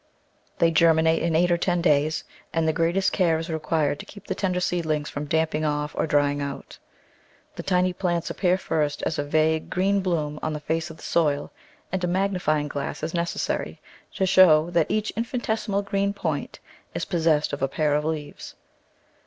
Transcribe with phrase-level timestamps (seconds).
[0.57, 3.99] They germi nate in eight or ten days, and the greatest care is re quired
[3.99, 6.79] to keep the tender seedlings from damping off or drying out.
[7.55, 11.03] The tiny plants appear first as a vague green bloom on the face of the
[11.03, 11.51] soil,
[11.91, 13.79] and a magnifying glass is necessary
[14.15, 16.57] to show that each infinitesimal green point
[16.95, 18.55] is possessed of a pair of leaves.